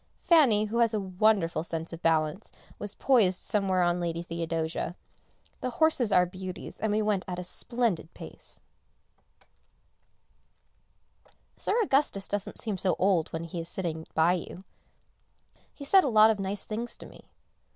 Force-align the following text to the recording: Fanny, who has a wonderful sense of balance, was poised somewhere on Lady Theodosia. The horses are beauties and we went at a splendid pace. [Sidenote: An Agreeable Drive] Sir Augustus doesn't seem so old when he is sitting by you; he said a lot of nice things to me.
Fanny, 0.19 0.65
who 0.65 0.79
has 0.79 0.95
a 0.95 0.99
wonderful 0.99 1.63
sense 1.63 1.93
of 1.93 2.01
balance, 2.01 2.51
was 2.79 2.95
poised 2.95 3.37
somewhere 3.37 3.83
on 3.83 3.99
Lady 3.99 4.23
Theodosia. 4.23 4.95
The 5.59 5.69
horses 5.69 6.11
are 6.11 6.25
beauties 6.25 6.79
and 6.79 6.91
we 6.91 7.03
went 7.03 7.23
at 7.27 7.37
a 7.37 7.43
splendid 7.43 8.11
pace. 8.15 8.59
[Sidenote: 11.05 11.11
An 11.21 11.23
Agreeable 11.23 11.29
Drive] 11.29 11.63
Sir 11.63 11.83
Augustus 12.23 12.27
doesn't 12.27 12.59
seem 12.59 12.77
so 12.79 12.95
old 12.97 13.29
when 13.29 13.43
he 13.43 13.59
is 13.59 13.69
sitting 13.69 14.07
by 14.15 14.33
you; 14.33 14.63
he 15.71 15.85
said 15.85 16.03
a 16.03 16.07
lot 16.09 16.31
of 16.31 16.39
nice 16.39 16.65
things 16.65 16.97
to 16.97 17.05
me. 17.05 17.29